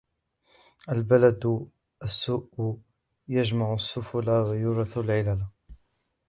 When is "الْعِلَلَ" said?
4.97-5.45